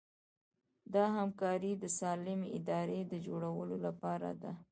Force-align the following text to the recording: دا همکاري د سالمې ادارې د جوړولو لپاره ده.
دا 0.93 1.03
همکاري 1.17 1.71
د 1.77 1.85
سالمې 1.99 2.47
ادارې 2.57 2.99
د 3.11 3.13
جوړولو 3.27 3.75
لپاره 3.85 4.29
ده. 4.41 4.51